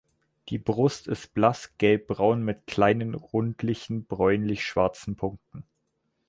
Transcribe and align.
Die 0.49 0.57
Brust 0.57 1.07
ist 1.07 1.31
blass 1.35 1.77
gelbbraun 1.77 2.41
mit 2.43 2.65
kleinen 2.65 3.13
rundlichen 3.13 4.03
bräunlich 4.05 4.63
schwarzen 4.65 5.15
Punkten. 5.15 5.63